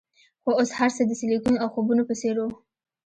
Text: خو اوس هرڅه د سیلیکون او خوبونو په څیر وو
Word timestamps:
خو 0.43 0.49
اوس 0.59 0.69
هرڅه 0.77 1.01
د 1.05 1.11
سیلیکون 1.19 1.55
او 1.61 1.67
خوبونو 1.73 2.03
په 2.09 2.13
څیر 2.21 2.35
وو 2.39 2.49